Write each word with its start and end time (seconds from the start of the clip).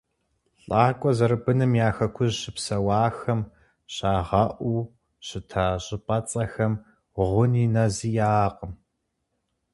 Лӏакъуэ 0.65 1.11
зэрыбыным 1.17 1.71
я 1.87 1.89
Хэкужь 1.95 2.37
щыпсэуахэм 2.41 3.41
щагъэӏуу 3.93 4.81
щыта 5.25 5.65
щӏыпӏэцӏэхэм 5.83 6.73
гъуни 7.15 7.65
нэзи 7.73 8.09
яӏэкъым. 8.29 8.73